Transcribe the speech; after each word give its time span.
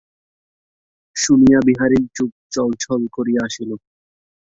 শুনিয়া 1.15 1.59
বিহারীর 1.67 2.05
চোখ 2.17 2.29
ছলছল 2.51 3.01
করিয়া 3.15 3.41
আসিল। 3.47 3.71